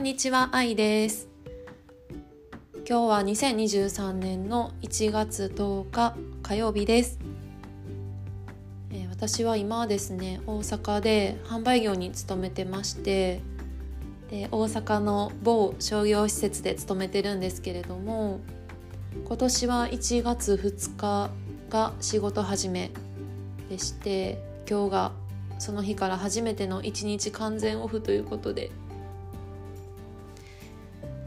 [0.00, 1.28] んにちは、あいです。
[2.88, 7.18] 今日は2023年の1月10日火曜日です。
[8.90, 13.42] えー私は今ですね、大阪で販売業に勤めてまして、
[14.30, 18.40] で大阪の某商業施設で勤めてるんですけれども、
[19.26, 21.30] 今年は1月2日
[21.68, 22.90] が仕事始め
[23.68, 25.12] でして、今日が
[25.58, 28.70] その日から初めての1日完全オフということで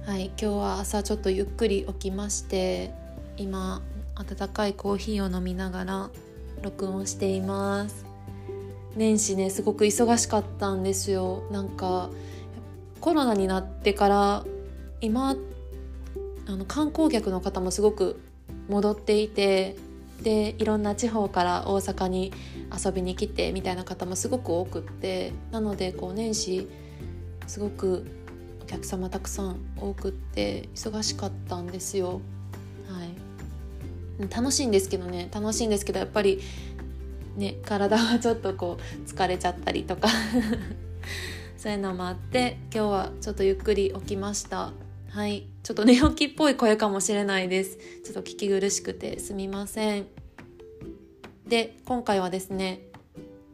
[0.05, 2.91] はい今日は朝ちょっとゆっくり起きまして
[3.37, 3.81] 今
[4.15, 6.09] 温かいコーヒーを飲みながら
[6.61, 8.05] 録音しています。
[8.97, 11.43] 年始ねすごく忙しかったんですよ。
[11.51, 12.09] なんか
[12.99, 14.45] コロナになってから
[14.99, 15.37] 今
[16.47, 18.19] あの観光客の方もすごく
[18.67, 19.77] 戻っていて
[20.21, 22.33] でいろんな地方から大阪に
[22.85, 26.67] 遊びに来てみたいな方もすごく多くってなのでこう年始
[27.47, 28.22] すごく
[28.73, 32.21] 客様たくさん多くって忙しかったんですよ。
[32.89, 36.41] はい、楽しいんですけどね楽しいんですけどやっぱり
[37.35, 40.09] ね体はちょっとこう疲れちゃったりとか
[41.55, 44.73] そういうのもあって今日はちょっとゆっくり起きました。
[45.09, 47.77] はい、ちょっと寝起きっぽい声かもしれないです。
[48.03, 50.07] ちょっと聞き苦しくてすみません。
[51.47, 52.81] で今回はですね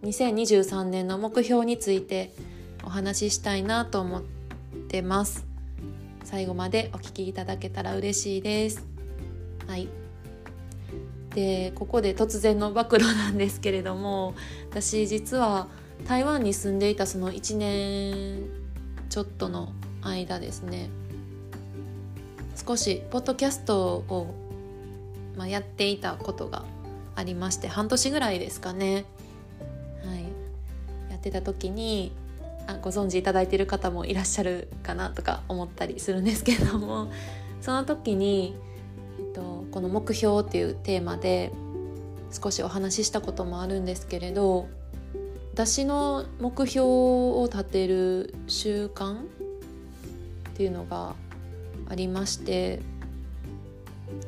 [0.04, 2.34] 2023年の目標について
[2.86, 4.39] お話ししたいなと思って
[5.02, 5.46] ます。
[6.24, 8.86] 最後までお聞きいただけたら嬉しいです。
[9.68, 9.88] はい。
[11.34, 14.34] でここで突然の暴露なんですけれども
[14.70, 15.68] 私実は
[16.08, 18.50] 台湾に住んでいたその1年
[19.10, 20.90] ちょっとの間ですね
[22.56, 24.34] 少しポッドキャストを、
[25.38, 26.66] まあ、やっていたことが
[27.16, 29.06] ありまして半年ぐらいですかね、
[30.06, 30.24] はい、
[31.12, 32.12] やってた時に
[32.78, 37.12] ご存知いただいている方もいらっしゃるかなとか思ったりするんですけども。
[37.62, 38.56] その時に、
[39.20, 41.52] えっと、この「目標」っていうテーマで
[42.32, 44.68] 少しお話ししたこともあるんですけれど
[45.54, 49.24] 私の目標を立てる習慣っ
[50.54, 51.16] ていうのが
[51.90, 52.80] ありまして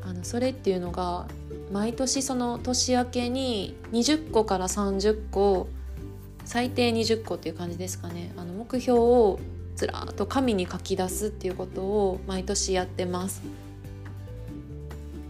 [0.02, 1.26] あのそれっていうのが
[1.72, 5.68] 毎年その年明けに20個から30個
[6.52, 8.34] 最低20個っていう感じですかね。
[8.36, 9.40] あの目標を
[9.78, 13.42] ずらーっと紙に書き出すっていうことを毎年やってます。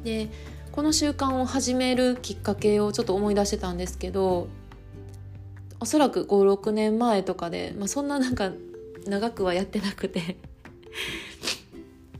[0.04, 0.30] で
[0.72, 4.48] この習慣を始めるきっかけをちょっと思い出してたんですけど
[5.80, 8.52] おそらく56年前とかで、まあ、そんななんか
[9.06, 10.38] 長くはやってなくて。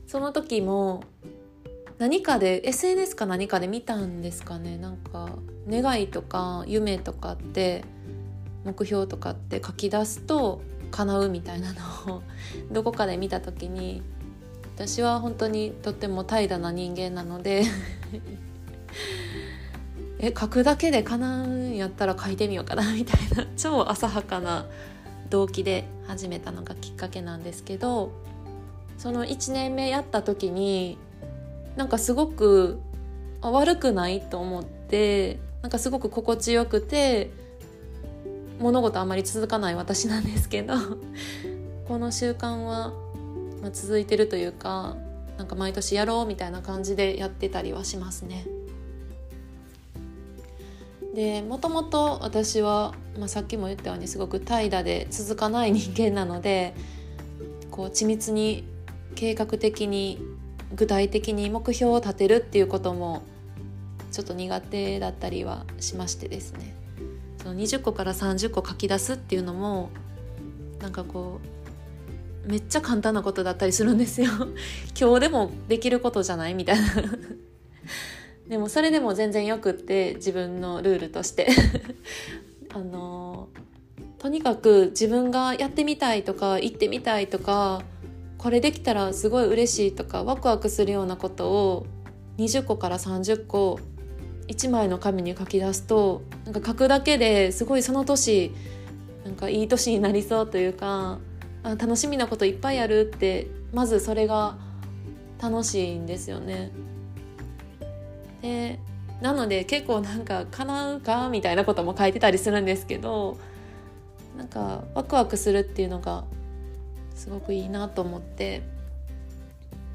[0.06, 1.02] その時も
[1.98, 4.76] 何かで SNS か何かで見たんですかね。
[4.76, 5.30] なんか
[5.68, 7.84] 願いとか夢とかって
[8.64, 11.72] 目標とかって書き出すと叶うみたいな
[12.06, 12.22] のを
[12.70, 14.02] どこかで見た時に
[14.76, 17.64] 私は本当にとっても怠惰な人間なので
[20.18, 24.66] え書くだけで叶うんやったら書いてみようかなみたいな 超浅はかな
[25.30, 28.12] 動機で始めたのがきっかけなんですけど
[28.98, 30.98] その1年目やった時に
[31.76, 32.78] なんかすごく
[33.40, 37.30] 悪くないと思ってなんかすごく心地よくて
[38.62, 40.74] 物事あまり続かない私なんですけど
[41.86, 42.92] この習慣は、
[43.60, 44.96] まあ、続いてるというか
[45.36, 48.46] なんか毎年やろうみたいな感じでやってたりはしますね。
[51.14, 56.74] でもともと私は、まあ、さっきも言ったようにすごく怠惰で続かない人間なので
[57.70, 58.64] こう緻密に
[59.14, 60.20] 計画的に
[60.74, 63.22] 具体的に目標を立てるっていうことも
[64.10, 66.81] ちょっと苦手だったりはしましてですね
[67.42, 69.90] その20個から30個書き出すっていうのも
[70.80, 71.40] なんかこ
[72.46, 74.30] うめっちゃ簡単なことだったりするんですよ。
[74.98, 76.54] 今日でもできることじゃない？
[76.54, 76.86] みたいな。
[78.48, 81.48] でもそれでも全然よくって自分のルールとして。
[82.74, 83.48] あの
[84.18, 87.82] とにかく自分がやってみたいとか行ってみたいとか
[88.38, 91.86] これできたらすごい嬉しいとかワクワクするようなことを
[92.38, 93.78] 20個から30個
[94.52, 98.52] 1枚の紙に書き出すとなんか書くだけですごいその年
[99.24, 101.18] なんかいい年になりそうというか
[101.62, 104.56] あ楽しみなこといっぱいあるってまずそれが
[105.40, 106.70] 楽しいんですよね。
[108.42, 108.78] で
[109.20, 113.38] なので結構なんか叶うかみたいなことも書いてたりするんですけど
[114.36, 116.24] なんかワクワクするっていうのが
[117.14, 118.62] すごくいいなと思って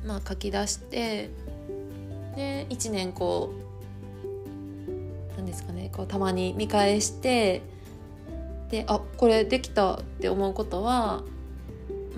[0.06, 1.30] まあ書き出して
[2.38, 3.67] で1年こう
[5.48, 7.62] ですかねこうたまに見返して
[8.70, 11.24] であこれできたって思うことは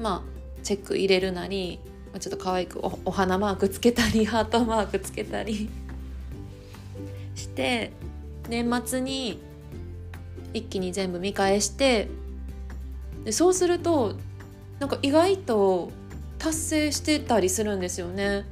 [0.02, 1.80] まあチェック入れるなり
[2.20, 5.70] ちょっと可愛くおお花マークつけたりハートマークつけたり
[7.36, 7.92] して
[8.50, 9.40] 年末に
[10.54, 12.08] 一気に全部見返して
[13.24, 14.16] でそうすると
[14.80, 15.92] なんか意外と
[16.40, 18.46] 達成してたりするんですよね。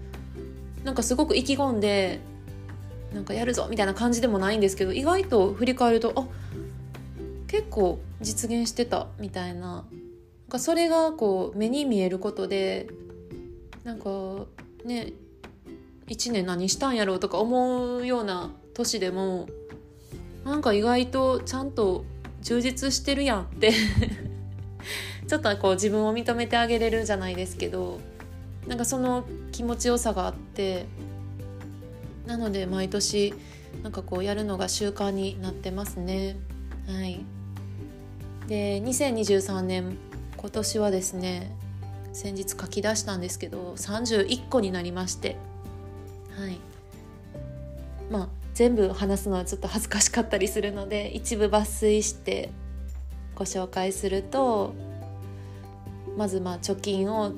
[0.83, 2.19] なんかすごく意気込んで
[3.17, 6.27] なんかやるぞみたいな感じでもないんですけど意外と振り返るとあ
[7.47, 9.85] 結構実現してたみたいな。
[10.47, 12.87] なんかそれがこう目に見えることで
[13.83, 14.45] なんか
[14.85, 15.11] ね
[16.07, 19.49] 1年何したんやろうとか思うような年でも
[20.45, 22.05] なんか意外とちゃんと
[22.41, 23.73] 充実してるやんって
[25.27, 27.99] ちょっとこう自分を認めてあげれるじゃないですけど
[28.67, 30.85] なんかその気持ちよさがあって
[32.27, 33.33] なので毎年
[33.81, 36.37] なんかこうやるのが習慣になってますね。
[36.87, 37.25] はい、
[38.47, 39.97] で2023年
[40.35, 41.55] 今年はですね
[42.13, 45.37] 先日書き出したんですけど31個になりまして。
[46.37, 46.59] はい。
[48.11, 52.49] まあ全部話すのはちょっと恥ずかしかったりするので一部抜粋して
[53.35, 54.73] ご紹介すると
[56.17, 57.33] まずまあ貯金を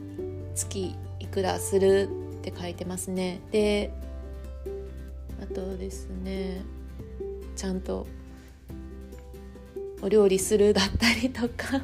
[0.56, 2.10] 月いくらする
[2.40, 3.42] って書いてますね。
[3.52, 3.92] で
[5.42, 6.62] あとですね
[7.56, 8.08] ちゃんと
[10.02, 11.82] お料理するだったりとか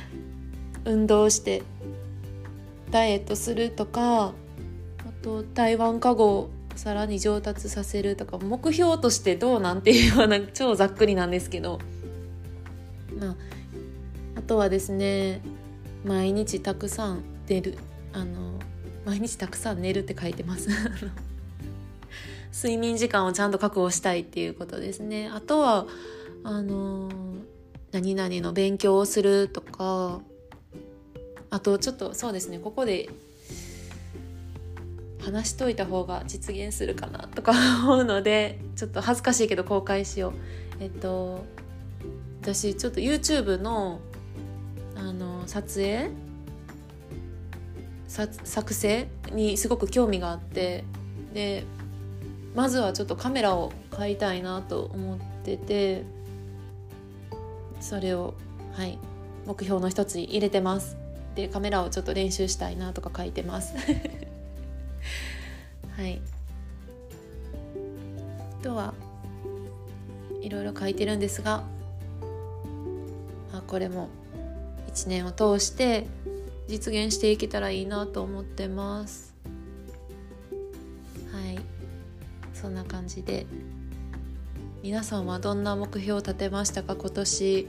[0.84, 1.62] 運動して
[2.90, 4.34] ダイエットするとかあ
[5.22, 11.78] と台湾かごをさらに上達させるとか目標としてどうなんていうような超ざっくりなんですけど。
[13.18, 13.36] まあ
[14.36, 15.40] あとはですね
[16.04, 17.78] 毎日たくさん寝る
[18.12, 18.52] あの
[19.04, 20.68] 毎日たくさん寝るって書いてます。
[22.56, 25.28] 睡眠時間をちゃんと確保したいっていうことですね。
[25.28, 25.86] あとは
[26.42, 27.10] あの
[27.92, 30.20] 何々の勉強をするとか
[31.50, 33.10] あとちょっとそうですねここで
[35.20, 37.52] 話しといた方が実現するかなとか
[37.84, 40.32] 思うのでちょっと恥ずかしいけど公開しよう。
[40.80, 41.44] えっと
[42.40, 44.00] 私ちょっと YouTube の
[44.94, 46.08] あの撮影
[48.08, 50.84] 作成にすごく興味があって
[51.34, 51.64] で
[52.56, 56.04] まずはちょっとカメラを買いたいなと思ってて
[57.80, 58.32] それを
[58.72, 58.98] はい
[59.46, 60.96] 目標の一つに入れてます。
[61.34, 63.74] でカメラをちょっと練習したいなとか書いてます。
[65.96, 66.20] はい。
[68.60, 68.94] あとは
[70.40, 71.62] いろいろ書いてるんですが
[73.52, 74.08] あこれも
[74.88, 76.06] 1年を通して
[76.68, 79.34] 実現していけたらいいなと思ってます。
[81.30, 81.60] はい。
[82.60, 83.46] そんな感じで。
[84.82, 86.96] 皆さんはどんな目標を立てましたか？
[86.96, 87.68] 今年。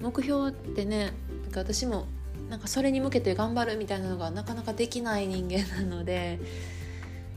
[0.00, 1.12] 目標ってね
[1.44, 2.06] なんか私も
[2.50, 6.38] なんかそれに向けて頑張るみたいなのがなかなかできない人間なので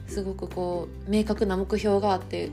[0.08, 2.52] すごくこう明確な目標があって、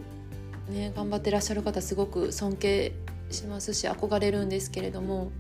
[0.69, 2.93] ね、頑張ってらっしゃる方すごく尊敬
[3.31, 5.33] しますし憧れるんですけれども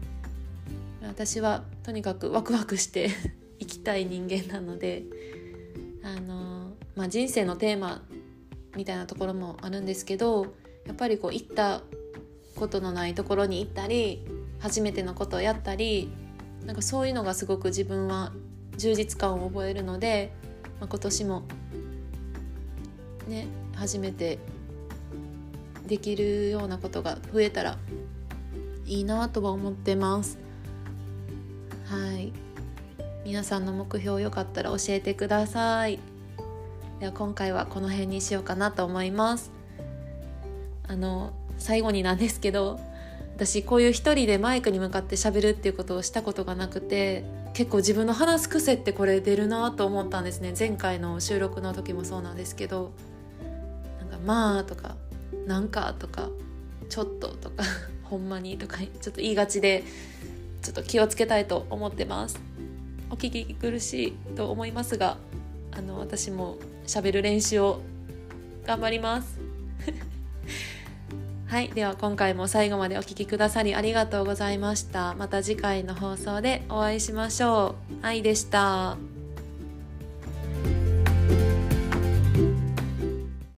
[1.07, 3.11] 私はとにかくワクワクして
[3.61, 5.05] 生きたい人間なので
[6.03, 8.03] あの、まあ、人生のテーマ
[8.77, 10.55] みたいなところもあるんですけど
[10.87, 11.83] やっぱりこう行った
[12.57, 14.25] ことのないところに行ったり
[14.61, 16.11] 初めてのことをやったり
[16.65, 18.33] なんかそういうのがすごく自分は
[18.77, 20.33] 充実感を覚えるので、
[20.81, 21.43] まあ、今年も
[23.29, 24.39] ね初めて
[25.87, 27.79] できるようなことが増えたら
[28.87, 30.39] いいなとは思ってます。
[31.87, 32.33] はい。
[33.25, 35.99] 皆さんの目標よかったら教えてください。
[37.01, 39.51] では今回はこの辺にしようかなと思います。
[40.87, 42.79] あの最後になんですけど
[43.37, 50.55] 私こういう一人でマイクに向かってしゃべるっていうことをしたことがなくて結構自分の話す癖ってこれ出るなと思ったんですね。
[50.59, 52.93] 前回の収録の時もそうなんですけど
[53.99, 54.97] なんか「まあ」とか
[55.47, 56.29] 「なんか」とか
[56.89, 57.65] 「ちょっと」とか
[58.05, 59.85] 「ほんまに」とかちょっと言いがちで
[60.63, 62.39] ちょっと気をつけたいと思ってます。
[63.11, 65.19] お聞き苦しいと思いますが
[65.77, 67.81] あの私もしゃべる練習を
[68.67, 69.39] 頑張ります。
[71.47, 75.15] はいでは今回も最後までお聴きくださりありがとうございました。
[75.15, 78.07] また次回の放送でお会いしましょう。
[78.07, 79.14] 愛でした。